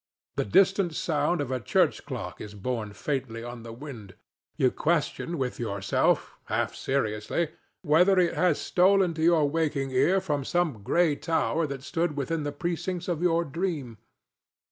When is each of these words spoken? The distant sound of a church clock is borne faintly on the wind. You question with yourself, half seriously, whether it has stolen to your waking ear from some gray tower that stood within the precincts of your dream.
The 0.35 0.45
distant 0.45 0.95
sound 0.95 1.41
of 1.41 1.51
a 1.51 1.59
church 1.59 2.07
clock 2.07 2.41
is 2.41 2.55
borne 2.55 2.91
faintly 2.91 3.43
on 3.43 3.61
the 3.61 3.71
wind. 3.71 4.15
You 4.57 4.71
question 4.71 5.37
with 5.37 5.59
yourself, 5.59 6.39
half 6.45 6.73
seriously, 6.73 7.49
whether 7.83 8.17
it 8.17 8.33
has 8.33 8.59
stolen 8.59 9.13
to 9.13 9.21
your 9.21 9.47
waking 9.47 9.91
ear 9.91 10.19
from 10.19 10.43
some 10.43 10.81
gray 10.81 11.15
tower 11.15 11.67
that 11.67 11.83
stood 11.83 12.17
within 12.17 12.41
the 12.41 12.51
precincts 12.51 13.07
of 13.07 13.21
your 13.21 13.45
dream. 13.45 13.99